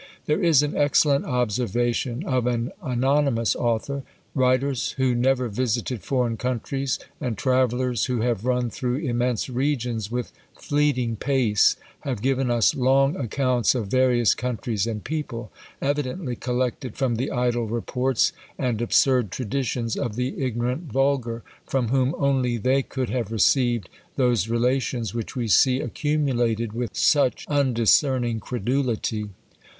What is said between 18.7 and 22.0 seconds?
absurd traditions of the ignorant vulgar, from